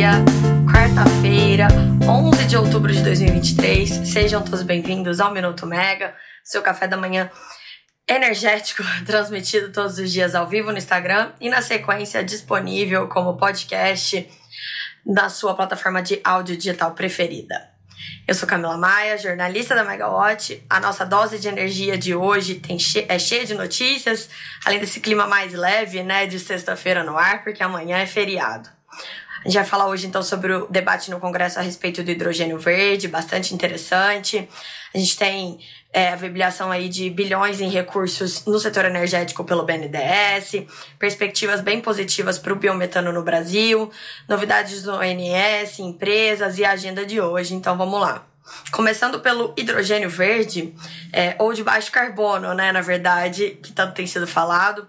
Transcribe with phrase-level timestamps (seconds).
[0.00, 0.12] dia,
[0.64, 1.68] quarta-feira,
[2.08, 4.08] 11 de outubro de 2023.
[4.08, 7.30] Sejam todos bem-vindos ao Minuto Mega, seu café da manhã
[8.08, 14.26] energético, transmitido todos os dias ao vivo no Instagram e na sequência disponível como podcast
[15.04, 17.68] na sua plataforma de áudio digital preferida.
[18.26, 20.64] Eu sou Camila Maia, jornalista da Megawatt.
[20.70, 24.30] A nossa dose de energia de hoje tem che é cheia de notícias,
[24.64, 28.79] além desse clima mais leve, né, de sexta-feira no ar, porque amanhã é feriado.
[29.40, 32.58] A gente vai falar hoje então sobre o debate no Congresso a respeito do hidrogênio
[32.58, 34.46] verde, bastante interessante.
[34.94, 35.58] A gente tem
[35.92, 40.66] é, a viabilização aí de bilhões em recursos no setor energético pelo BNDES,
[40.98, 43.90] perspectivas bem positivas para o biometano no Brasil,
[44.28, 47.54] novidades do ONS, empresas e a agenda de hoje.
[47.54, 48.26] Então vamos lá.
[48.72, 50.74] Começando pelo hidrogênio verde,
[51.12, 54.86] é, ou de baixo carbono, né, na verdade, que tanto tem sido falado.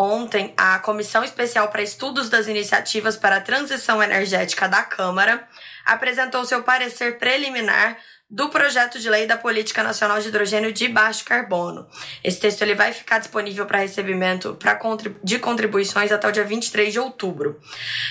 [0.00, 5.48] Ontem, a Comissão Especial para Estudos das Iniciativas para a Transição Energética da Câmara
[5.84, 7.98] apresentou seu parecer preliminar
[8.30, 11.88] do projeto de lei da Política Nacional de Hidrogênio de Baixo Carbono.
[12.22, 14.78] Esse texto ele vai ficar disponível para recebimento pra
[15.24, 17.58] de contribuições até o dia 23 de outubro.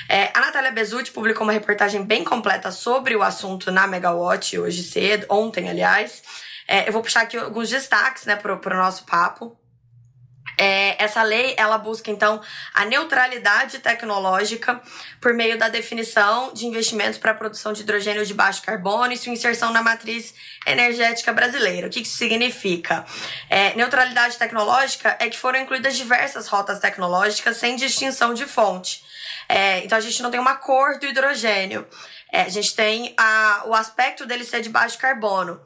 [0.10, 4.84] É, a Natália Bezutti publicou uma reportagem bem completa sobre o assunto na Megawatt hoje
[4.84, 6.22] cedo, ontem, aliás.
[6.68, 9.58] É, eu vou puxar aqui alguns destaques né, para o nosso papo.
[10.58, 12.42] É, essa lei ela busca então
[12.74, 14.82] a neutralidade tecnológica
[15.22, 19.18] por meio da definição de investimentos para a produção de hidrogênio de baixo carbono e
[19.18, 20.34] sua inserção na matriz
[20.66, 21.88] energética brasileira.
[21.88, 23.06] O que isso significa?
[23.50, 29.04] É, neutralidade tecnológica é que foram incluídas diversas rotas tecnológicas sem distinção de fonte.
[29.48, 31.88] É, então a gente não tem uma cor do hidrogênio.
[32.32, 35.62] É, a gente tem a, o aspecto dele ser de baixo carbono.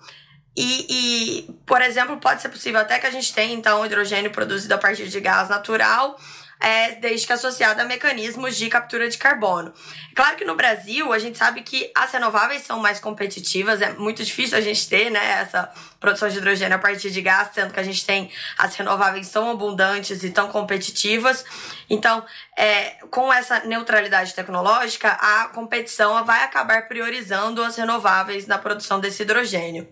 [0.56, 4.74] E, e, por exemplo, pode ser possível até que a gente tenha, então, hidrogênio produzido
[4.74, 6.20] a partir de gás natural,
[6.60, 9.74] é, desde que associado a mecanismos de captura de carbono.
[10.14, 14.24] Claro que no Brasil, a gente sabe que as renováveis são mais competitivas, é muito
[14.24, 17.80] difícil a gente ter né, essa produção de hidrogênio a partir de gás, sendo que
[17.80, 21.46] a gente tem as renováveis tão abundantes e tão competitivas.
[21.88, 22.26] Então,
[22.58, 29.22] é, com essa neutralidade tecnológica, a competição vai acabar priorizando as renováveis na produção desse
[29.22, 29.88] hidrogênio.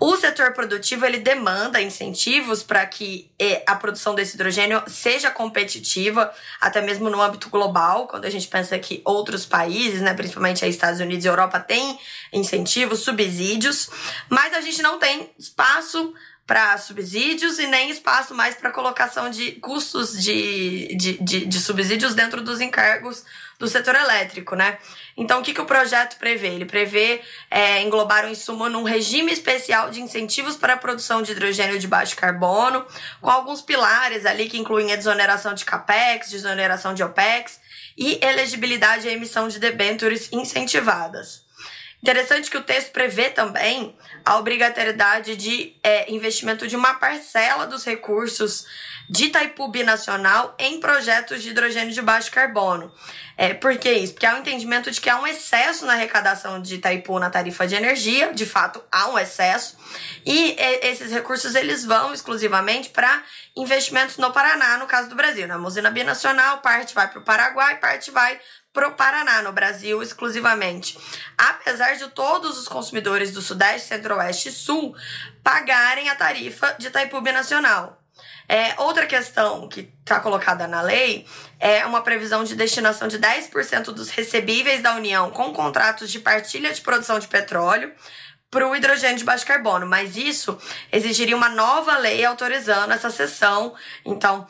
[0.00, 6.32] O setor produtivo ele demanda incentivos para que é, a produção desse hidrogênio seja competitiva,
[6.60, 11.00] até mesmo no âmbito global, quando a gente pensa que outros países, né, principalmente Estados
[11.00, 11.98] Unidos e Europa, têm
[12.32, 13.90] incentivos, subsídios,
[14.30, 16.14] mas a gente não tem espaço
[16.46, 22.14] para subsídios e nem espaço mais para colocação de custos de, de, de, de, subsídios
[22.14, 23.24] dentro dos encargos
[23.58, 24.76] do setor elétrico, né?
[25.16, 26.48] Então, o que, que o projeto prevê?
[26.48, 31.32] Ele prevê é, englobar o insumo num regime especial de incentivos para a produção de
[31.32, 32.84] hidrogênio de baixo carbono,
[33.22, 37.58] com alguns pilares ali que incluem a desoneração de CAPEX, desoneração de OPEX
[37.96, 41.43] e elegibilidade à emissão de debêntures incentivadas.
[42.04, 47.82] Interessante que o texto prevê também a obrigatoriedade de é, investimento de uma parcela dos
[47.82, 48.66] recursos
[49.08, 52.92] de Itaipu Binacional em projetos de hidrogênio de baixo carbono.
[53.38, 54.12] É, por que isso?
[54.12, 57.30] Porque há o um entendimento de que há um excesso na arrecadação de Itaipu na
[57.30, 59.74] tarifa de energia, de fato há um excesso,
[60.26, 63.22] e esses recursos eles vão exclusivamente para
[63.56, 65.48] investimentos no Paraná, no caso do Brasil.
[65.48, 68.38] Na usina binacional, parte vai para o Paraguai, parte vai
[68.74, 70.98] para o Paraná, no Brasil exclusivamente.
[71.38, 74.94] Apesar de todos os consumidores do Sudeste, Centro-Oeste e Sul
[75.42, 78.02] pagarem a tarifa de Itaipu Nacional.
[78.46, 81.26] É, outra questão que está colocada na lei
[81.58, 86.72] é uma previsão de destinação de 10% dos recebíveis da União com contratos de partilha
[86.72, 87.94] de produção de petróleo
[88.50, 90.56] para o hidrogênio de baixo carbono, mas isso
[90.92, 93.74] exigiria uma nova lei autorizando essa cessão.
[94.04, 94.46] Então,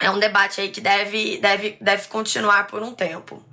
[0.00, 3.44] é um debate aí que deve, deve, deve continuar por um tempo.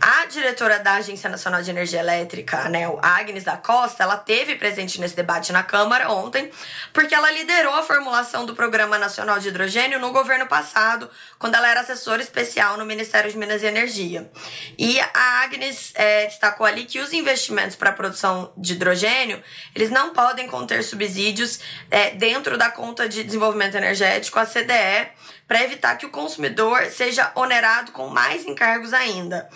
[0.00, 5.00] A diretora da Agência Nacional de Energia Elétrica, né, Agnes da Costa, ela teve presente
[5.00, 6.50] nesse debate na Câmara ontem,
[6.92, 11.08] porque ela liderou a formulação do Programa Nacional de Hidrogênio no governo passado,
[11.38, 14.28] quando ela era assessora especial no Ministério de Minas e Energia.
[14.76, 19.40] E a Agnes é, destacou ali que os investimentos para a produção de hidrogênio,
[19.72, 25.12] eles não podem conter subsídios é, dentro da conta de desenvolvimento energético, a CDE,
[25.46, 29.48] para evitar que o consumidor seja onerado com mais encargos ainda.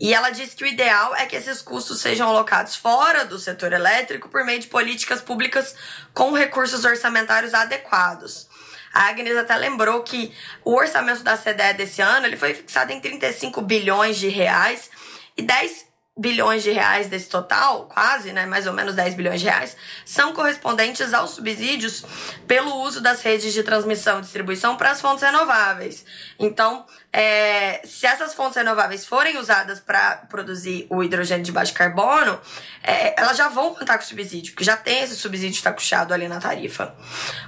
[0.00, 3.72] E ela disse que o ideal é que esses custos sejam alocados fora do setor
[3.72, 5.74] elétrico por meio de políticas públicas
[6.12, 8.48] com recursos orçamentários adequados.
[8.92, 10.34] A Agnes até lembrou que
[10.64, 14.90] o orçamento da CDE desse ano ele foi fixado em 35 bilhões de reais
[15.36, 15.85] e 10
[16.16, 20.32] bilhões de reais desse total, quase, né, mais ou menos 10 bilhões de reais, são
[20.32, 22.04] correspondentes aos subsídios
[22.46, 26.06] pelo uso das redes de transmissão e distribuição para as fontes renováveis.
[26.38, 26.86] Então,
[27.18, 32.38] é, se essas fontes renováveis forem usadas para produzir o hidrogênio de baixo carbono,
[32.82, 36.38] é, elas já vão contar com subsídio, porque já tem esse subsídio taxado ali na
[36.38, 36.94] tarifa.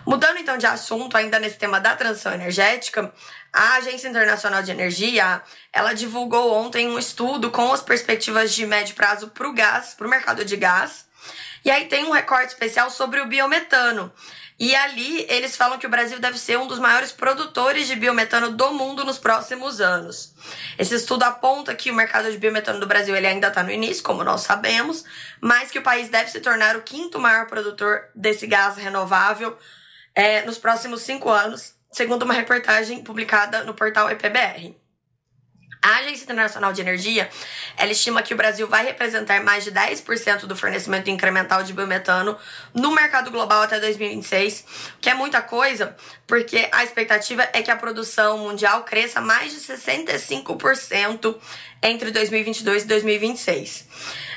[0.07, 3.13] Mudando então de assunto, ainda nesse tema da transição energética,
[3.53, 8.95] a Agência Internacional de Energia, ela divulgou ontem um estudo com as perspectivas de médio
[8.95, 11.07] prazo para o gás, para o mercado de gás.
[11.63, 14.11] E aí tem um recorte especial sobre o biometano.
[14.59, 18.51] E ali eles falam que o Brasil deve ser um dos maiores produtores de biometano
[18.51, 20.35] do mundo nos próximos anos.
[20.77, 24.03] Esse estudo aponta que o mercado de biometano do Brasil ele ainda está no início,
[24.03, 25.05] como nós sabemos,
[25.41, 29.57] mas que o país deve se tornar o quinto maior produtor desse gás renovável
[30.13, 34.75] é, nos próximos cinco anos, segundo uma reportagem publicada no portal EPBR.
[35.81, 37.31] A Agência Internacional de Energia,
[37.77, 42.37] ela estima que o Brasil vai representar mais de 10% do fornecimento incremental de biometano
[42.75, 44.65] no mercado global até 2026,
[45.01, 45.97] que é muita coisa,
[46.27, 51.37] porque a expectativa é que a produção mundial cresça mais de 65%
[51.83, 53.87] entre 2022 e 2026.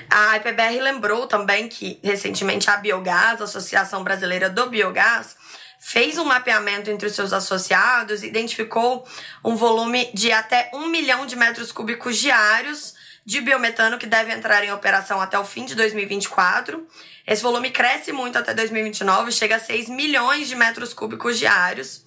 [0.09, 5.35] A IPBR lembrou também que recentemente a Biogás, a Associação Brasileira do Biogás,
[5.83, 9.05] fez um mapeamento entre os seus associados, identificou
[9.43, 12.93] um volume de até um milhão de metros cúbicos diários
[13.25, 16.87] de biometano que deve entrar em operação até o fim de 2024.
[17.25, 22.05] Esse volume cresce muito até 2029, chega a 6 milhões de metros cúbicos diários.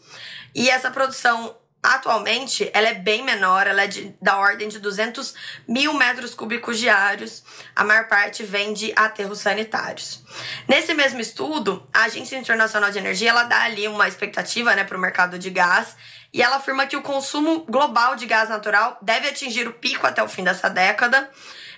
[0.55, 5.35] E essa produção Atualmente, ela é bem menor, ela é de, da ordem de 200
[5.69, 7.45] mil metros cúbicos diários.
[7.77, 10.25] A maior parte vem de aterros sanitários.
[10.67, 14.97] Nesse mesmo estudo, a Agência Internacional de Energia ela dá ali uma expectativa né, para
[14.97, 15.95] o mercado de gás
[16.33, 20.23] e ela afirma que o consumo global de gás natural deve atingir o pico até
[20.23, 21.31] o fim dessa década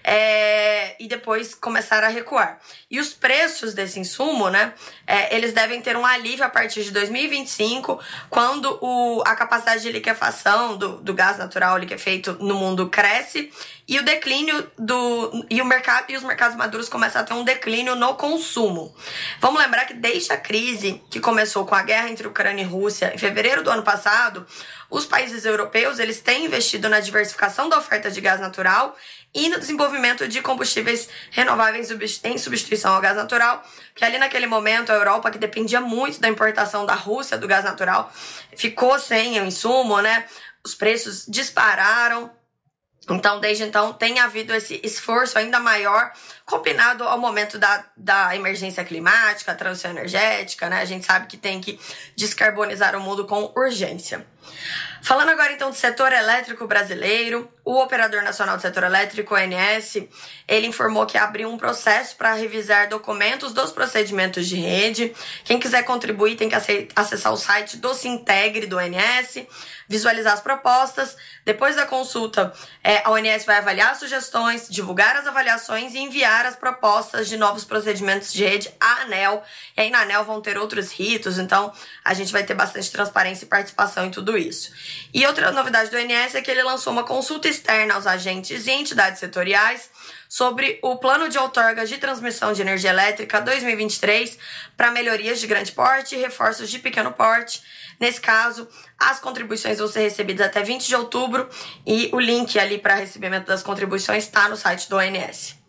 [0.09, 2.61] é, e depois começar a recuar.
[2.89, 4.73] E os preços desse insumo, né,
[5.05, 7.99] é, eles devem ter um alívio a partir de 2025,
[8.31, 13.51] quando o, a capacidade de liquefação do, do gás natural liquefeito no mundo cresce
[13.89, 17.45] e o declínio do e o mercado e os mercados maduros começam a ter um
[17.45, 18.95] declínio no consumo.
[19.41, 23.13] Vamos lembrar que desde a crise que começou com a guerra entre Ucrânia e Rússia
[23.15, 24.47] em fevereiro do ano passado,
[24.91, 28.97] os países europeus eles têm investido na diversificação da oferta de gás natural
[29.37, 31.91] e no desenvolvimento de combustíveis renováveis
[32.25, 33.63] em substituição ao gás natural,
[33.95, 37.63] que ali naquele momento a Europa, que dependia muito da importação da Rússia do gás
[37.63, 38.11] natural,
[38.57, 40.25] ficou sem o insumo, né?
[40.65, 42.31] Os preços dispararam.
[43.11, 46.11] Então, desde então, tem havido esse esforço ainda maior,
[46.47, 50.81] combinado ao momento da, da emergência climática, transição energética, né?
[50.81, 51.79] A gente sabe que tem que
[52.15, 54.25] descarbonizar o mundo com urgência.
[55.03, 60.09] Falando agora então do setor elétrico brasileiro, o Operador Nacional do Setor Elétrico, ONS,
[60.49, 65.13] ele informou que abriu um processo para revisar documentos dos procedimentos de rede.
[65.45, 66.57] Quem quiser contribuir tem que
[66.95, 69.47] acessar o site do Sintegre do ONS,
[69.89, 71.17] visualizar as propostas.
[71.45, 72.53] Depois da consulta,
[72.83, 77.65] é, a ONS vai avaliar sugestões, divulgar as avaliações e enviar as propostas de novos
[77.65, 79.43] procedimentos de rede à ANEL.
[79.77, 81.73] E aí na ANEL vão ter outros ritos, então
[82.05, 84.73] a gente vai ter bastante transparência e participação em tudo isso.
[85.15, 88.71] E outra novidade do ONS é que ele lançou uma consulta externa aos agentes e
[88.73, 89.91] entidades setoriais
[90.29, 94.39] sobre o plano de outorga de transmissão de energia elétrica 2023
[94.77, 97.63] para melhorias de grande porte e reforços de pequeno porte.
[97.99, 98.69] Nesse caso,
[98.99, 101.49] as contribuições vão ser recebidas até 20 de outubro
[101.87, 105.66] e o link ali para recebimento das contribuições está no site do ONS.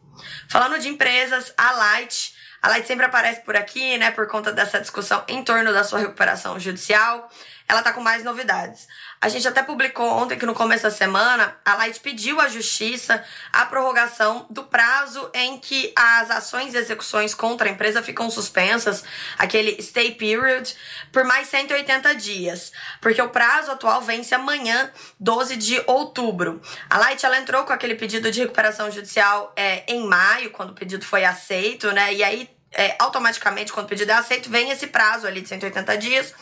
[0.50, 4.80] Falando de empresas, a Light a Light sempre aparece por aqui, né, por conta dessa
[4.80, 7.32] discussão em torno da sua recuperação judicial.
[7.70, 8.88] Ela tá com mais novidades.
[9.20, 13.22] A gente até publicou ontem que no começo da semana a Light pediu à justiça
[13.52, 19.04] a prorrogação do prazo em que as ações e execuções contra a empresa ficam suspensas,
[19.38, 20.74] aquele stay period,
[21.12, 22.72] por mais 180 dias,
[23.02, 26.62] porque o prazo atual vence amanhã, 12 de outubro.
[26.90, 30.76] A Light ela entrou com aquele pedido de recuperação judicial é, em maio, quando o
[30.76, 32.14] pedido foi aceito, né?
[32.14, 35.98] E aí é, automaticamente, quando o pedido é aceito, vem esse prazo ali de 180
[35.98, 36.34] dias,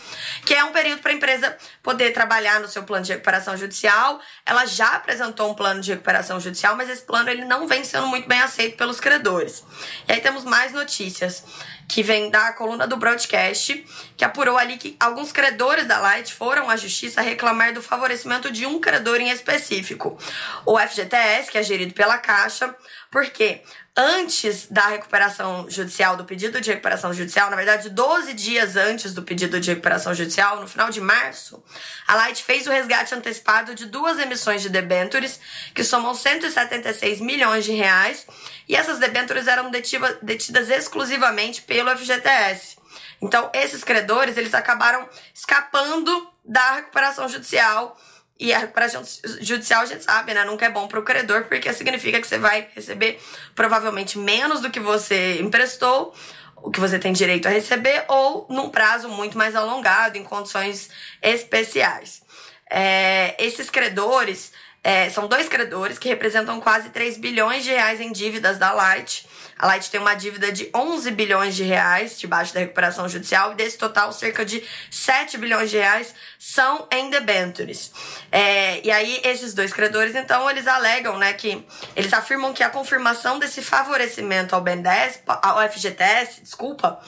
[0.46, 4.20] que é um período para a empresa poder trabalhar no seu plano de recuperação judicial.
[4.46, 8.08] Ela já apresentou um plano de recuperação judicial, mas esse plano ele não vem sendo
[8.08, 9.64] muito bem aceito pelos credores.
[10.10, 11.42] E aí temos mais notícias
[11.88, 13.86] que vem da coluna do broadcast,
[14.18, 18.66] que apurou ali que alguns credores da Light foram à justiça reclamar do favorecimento de
[18.66, 20.18] um credor em específico,
[20.66, 22.76] o FGTS, que é gerido pela Caixa,
[23.12, 23.62] porque
[23.98, 29.24] antes da recuperação judicial, do pedido de recuperação judicial, na verdade, 12 dias antes do
[29.24, 31.64] pedido de recuperação judicial, no final de março,
[32.06, 35.40] a Light fez o resgate antecipado de duas emissões de debêntures,
[35.74, 38.28] que somam 176 milhões de reais,
[38.68, 42.78] e essas debêntures eram detiva, detidas exclusivamente pelo FGTS.
[43.22, 47.98] Então, esses credores, eles acabaram escapando da recuperação judicial
[48.38, 49.02] E a recuperação
[49.40, 50.44] judicial a gente sabe, né?
[50.44, 53.20] Nunca é bom para o credor, porque significa que você vai receber
[53.54, 56.14] provavelmente menos do que você emprestou,
[56.58, 60.90] o que você tem direito a receber, ou num prazo muito mais alongado, em condições
[61.22, 62.22] especiais.
[62.70, 64.52] É, esses credores
[64.84, 69.28] é, são dois credores que representam quase 3 bilhões de reais em dívidas da Light.
[69.58, 73.56] A Light tem uma dívida de 11 bilhões de reais debaixo da recuperação judicial e
[73.56, 77.92] desse total cerca de 7 bilhões de reais são em debentures.
[78.32, 82.70] É, e aí esses dois credores, então, eles alegam, né, que eles afirmam que a
[82.70, 87.00] confirmação desse favorecimento ao BNDES, ao FGTS, desculpa,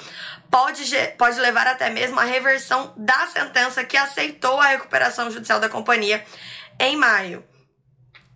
[0.49, 0.83] pode,
[1.17, 6.23] pode levar até mesmo à reversão da sentença que aceitou a recuperação judicial da companhia
[6.79, 7.43] em maio.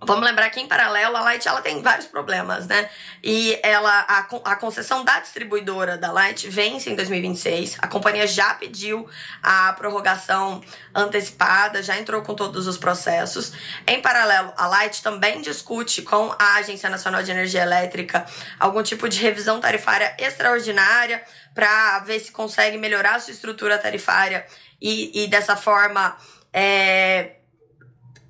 [0.04, 2.90] Vamos lembrar que em paralelo a Light ela tem vários problemas, né?
[3.24, 7.78] E ela a, a concessão da distribuidora da Light vence em 2026.
[7.80, 9.08] A companhia já pediu
[9.44, 10.60] a prorrogação
[10.96, 13.54] antecipada, já entrou com todos os processos.
[13.86, 18.26] Em paralelo, a Light também discute com a Agência Nacional de Energia Elétrica
[18.60, 21.22] algum tipo de revisão tarifária extraordinária
[21.54, 24.48] para ver se consegue melhorar a sua estrutura tarifária
[24.82, 26.18] e, e dessa forma
[26.52, 27.36] é,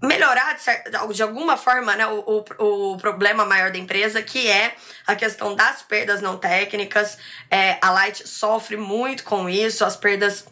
[0.02, 4.76] melhorar de, de alguma forma né, o, o, o, problema maior da empresa, que é
[5.06, 7.18] a questão das perdas não técnicas.
[7.50, 10.46] É, a Light sofre muito com isso, as perdas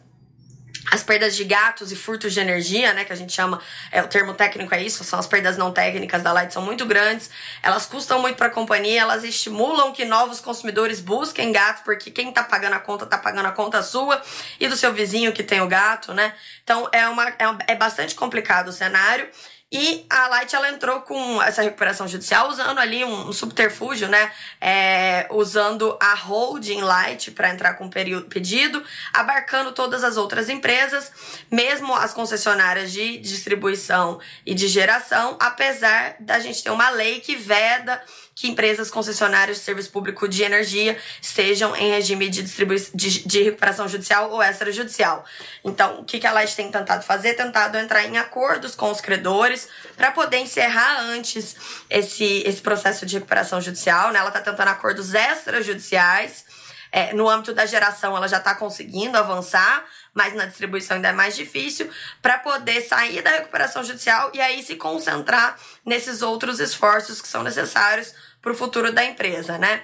[0.91, 4.07] as perdas de gatos e furtos de energia, né, que a gente chama, é, o
[4.07, 7.29] termo técnico é isso, são as perdas não técnicas da Light, são muito grandes,
[7.62, 12.31] elas custam muito para a companhia, elas estimulam que novos consumidores busquem gatos, porque quem
[12.31, 14.21] tá pagando a conta, tá pagando a conta sua
[14.59, 16.33] e do seu vizinho que tem o gato, né?
[16.63, 17.36] Então é, uma, é,
[17.67, 19.27] é bastante complicado o cenário.
[19.71, 24.31] E a Light ela entrou com essa recuperação judicial usando ali um, subterfúgio, né?
[24.59, 27.89] É, usando a holding Light para entrar com o
[28.23, 28.83] pedido,
[29.13, 31.11] abarcando todas as outras empresas,
[31.51, 37.35] mesmo as concessionárias de distribuição e de geração, apesar da gente ter uma lei que
[37.35, 38.01] veda
[38.39, 43.85] que empresas concessionárias de serviço público de energia estejam em regime de, de, de recuperação
[43.85, 45.25] judicial ou extrajudicial.
[45.61, 47.33] Então, o que, que a Light tem tentado fazer?
[47.33, 49.59] Tentado entrar em acordos com os credores
[49.98, 51.56] para poder encerrar antes
[51.89, 54.12] esse, esse processo de recuperação judicial.
[54.12, 54.20] Né?
[54.20, 56.46] Ela está tentando acordos extrajudiciais.
[56.92, 61.13] É, no âmbito da geração, ela já está conseguindo avançar, mas na distribuição ainda é
[61.13, 61.88] mais difícil,
[62.20, 67.44] para poder sair da recuperação judicial e aí se concentrar nesses outros esforços que são
[67.44, 69.84] necessários para o futuro da empresa, né?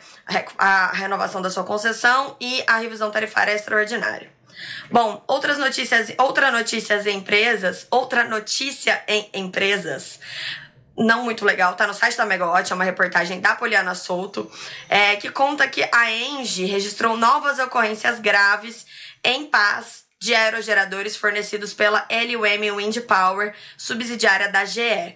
[0.58, 4.34] A renovação da sua concessão e a revisão tarifária extraordinária.
[4.89, 10.19] Bom, outras notícias, outra notícias em empresas, outra notícia em empresas
[10.97, 14.50] não muito legal, tá no site da Megawatt, é uma reportagem da Poliana Souto,
[14.88, 18.85] é, que conta que a Engie registrou novas ocorrências graves
[19.24, 25.15] em paz de aerogeradores fornecidos pela LUM Wind Power, subsidiária da GE.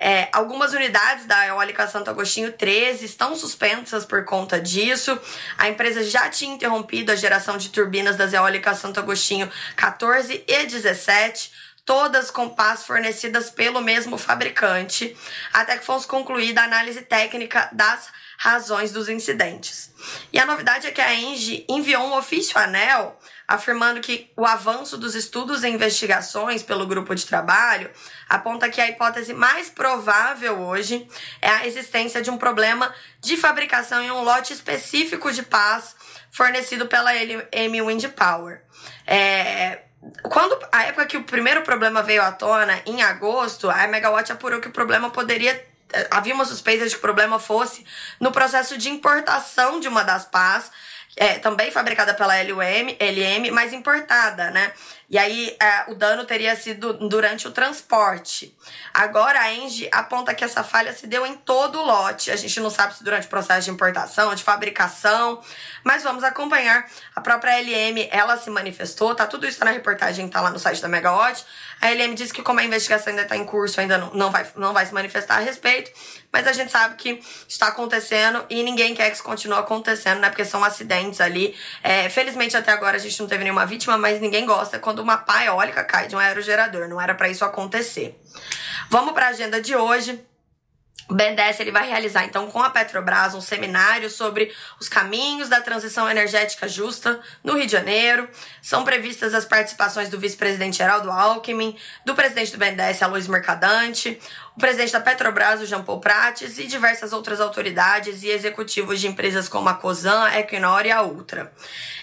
[0.00, 5.18] É, algumas unidades da Eólica Santo Agostinho 13 estão suspensas por conta disso.
[5.58, 10.66] A empresa já tinha interrompido a geração de turbinas das Eólicas Santo Agostinho 14 e
[10.66, 11.52] 17,
[11.88, 15.16] todas com pás fornecidas pelo mesmo fabricante,
[15.50, 19.90] até que fosse concluída a análise técnica das razões dos incidentes.
[20.30, 23.18] E a novidade é que a Engie enviou um ofício à ANEL
[23.48, 27.90] afirmando que o avanço dos estudos e investigações pelo grupo de trabalho
[28.28, 31.08] aponta que a hipótese mais provável hoje
[31.40, 35.96] é a existência de um problema de fabricação em um lote específico de paz
[36.30, 38.62] fornecido pela M Wind Power.
[39.06, 39.87] É,
[40.22, 44.60] quando a época que o primeiro problema veio à tona, em agosto, a Megawatt apurou
[44.60, 45.66] que o problema poderia
[46.10, 47.84] havia uma suspeita de que o problema fosse
[48.20, 50.70] no processo de importação de uma das pás
[51.16, 54.72] é, também fabricada pela LUM, LM, mas importada, né?
[55.10, 58.54] E aí é, o dano teria sido durante o transporte.
[58.92, 62.30] Agora a Engie aponta que essa falha se deu em todo o lote.
[62.30, 65.40] A gente não sabe se durante o processo de importação, de fabricação,
[65.82, 66.86] mas vamos acompanhar.
[67.16, 70.58] A própria LM, ela se manifestou, tá tudo isso tá na reportagem, tá lá no
[70.58, 71.42] site da Megawatt.
[71.80, 74.46] A LM disse que como a investigação ainda está em curso, ainda não, não, vai,
[74.56, 75.90] não vai se manifestar a respeito,
[76.30, 80.28] mas a gente sabe que está acontecendo e ninguém quer que isso continue acontecendo, né?
[80.28, 81.56] Porque são acidentes ali.
[81.82, 85.16] É, felizmente até agora a gente não teve nenhuma vítima, mas ninguém gosta quando uma
[85.16, 86.88] pá eólica cai de um aerogerador.
[86.88, 88.20] Não era para isso acontecer.
[88.90, 90.24] Vamos para a agenda de hoje.
[91.08, 95.58] O BNDES ele vai realizar então com a Petrobras um seminário sobre os caminhos da
[95.58, 98.28] transição energética justa no Rio de Janeiro.
[98.60, 101.74] São previstas as participações do vice-presidente Geraldo Alckmin,
[102.04, 104.20] do presidente do BNDES, Aloysio Mercadante,
[104.54, 109.06] o presidente da Petrobras, o Jean Paul Prates, e diversas outras autoridades e executivos de
[109.06, 111.50] empresas como a Cosan, a Equinor e a Ultra.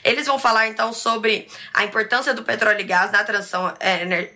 [0.04, 3.72] Eles vão falar então sobre a importância do petróleo e gás na transição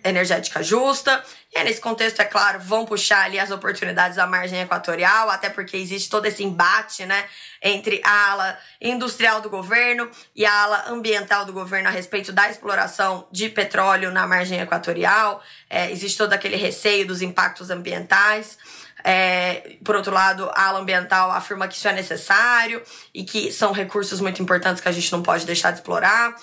[0.04, 4.60] energética justa e aí, nesse contexto, é claro, vão puxar ali as oportunidades da margem
[4.60, 7.24] equatorial, até porque existe todo esse embate, né,
[7.60, 12.48] entre a ala industrial do governo e a ala ambiental do governo a respeito da
[12.48, 15.42] exploração de petróleo na margem equatorial.
[15.68, 18.56] É, existe todo aquele receio dos impactos ambientais.
[19.02, 22.80] É, por outro lado, a ala ambiental afirma que isso é necessário
[23.12, 26.36] e que são recursos muito importantes que a gente não pode deixar de explorar.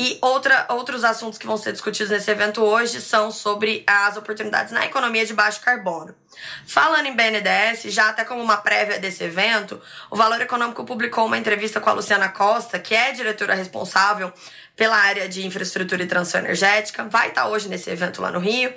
[0.00, 4.72] E outra, outros assuntos que vão ser discutidos nesse evento hoje são sobre as oportunidades
[4.72, 6.14] na economia de baixo carbono.
[6.64, 11.36] Falando em BNDES, já até como uma prévia desse evento, o Valor Econômico publicou uma
[11.36, 14.32] entrevista com a Luciana Costa, que é diretora responsável
[14.78, 18.72] pela área de infraestrutura e transição energética, vai estar hoje nesse evento lá no Rio,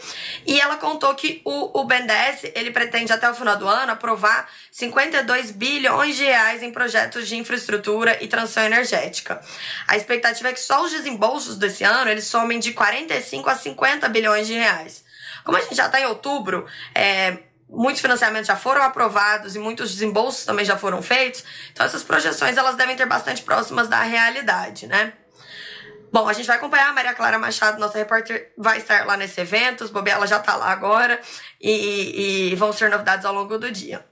[0.47, 4.49] e ela contou que o, o BNDES, ele pretende até o final do ano aprovar
[4.71, 9.39] 52 bilhões de reais em projetos de infraestrutura e transição energética.
[9.87, 14.09] A expectativa é que só os desembolsos desse ano, eles somem de 45 a 50
[14.09, 15.03] bilhões de reais.
[15.43, 16.65] Como a gente já está em outubro,
[16.95, 17.37] é,
[17.69, 22.57] muitos financiamentos já foram aprovados e muitos desembolsos também já foram feitos, então essas projeções
[22.57, 25.13] elas devem ter bastante próximas da realidade, né?
[26.11, 29.39] Bom, a gente vai acompanhar a Maria Clara Machado, nossa repórter, vai estar lá nesse
[29.39, 31.21] evento, os Bobela já tá lá agora
[31.59, 34.05] e, e vão ser novidades ao longo do dia.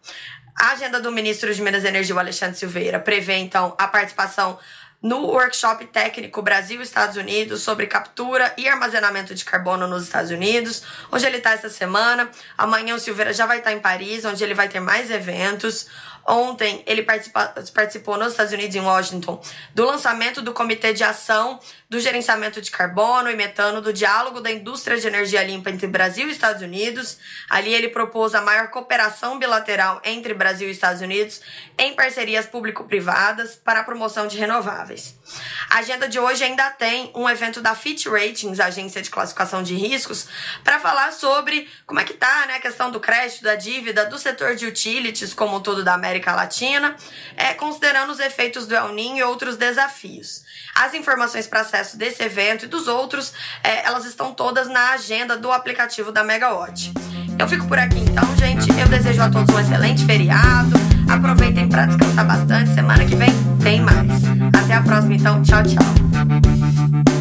[0.57, 4.57] A agenda do ministro de Minas e Energia, o Alexandre Silveira, prevê então a participação
[5.01, 11.25] no workshop técnico Brasil-Estados Unidos sobre captura e armazenamento de carbono nos Estados Unidos, onde
[11.25, 12.29] ele está essa semana.
[12.57, 15.87] Amanhã o Silveira já vai estar em Paris, onde ele vai ter mais eventos.
[16.27, 19.41] Ontem ele participou nos Estados Unidos, em Washington,
[19.73, 21.59] do lançamento do Comitê de Ação
[21.89, 26.27] do Gerenciamento de Carbono e Metano do Diálogo da Indústria de Energia Limpa entre Brasil
[26.27, 27.17] e Estados Unidos.
[27.49, 31.41] Ali ele propôs a maior cooperação bilateral entre Brasil e Estados Unidos
[31.77, 35.18] em parcerias público-privadas para a promoção de renováveis.
[35.69, 39.75] A agenda de hoje ainda tem um evento da Fitch Ratings, agência de classificação de
[39.75, 40.27] riscos,
[40.63, 44.17] para falar sobre como é que tá né, a questão do crédito, da dívida, do
[44.17, 46.95] setor de utilities como todo da América Latina,
[47.35, 50.43] é, considerando os efeitos do El Niño e outros desafios.
[50.75, 55.37] As informações para acesso desse evento e dos outros, é, elas estão todas na agenda
[55.37, 56.91] do aplicativo da Megawatt.
[57.37, 58.69] Eu fico por aqui então, gente.
[58.79, 60.88] Eu desejo a todos um excelente feriado.
[61.09, 62.73] Aproveitem para descansar bastante.
[62.73, 63.29] Semana que vem
[63.63, 64.23] tem mais.
[64.53, 65.41] Até a próxima, então.
[65.41, 67.18] Tchau, tchau.